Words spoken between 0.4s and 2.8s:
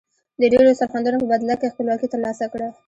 د ډیرو سرښندنو په بدله کې خپلواکي تر لاسه کړه.